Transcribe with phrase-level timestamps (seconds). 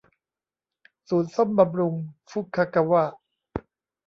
[1.09, 1.95] ศูนย์ซ่อมบำรุง
[2.29, 3.03] ฟุคะกะวะ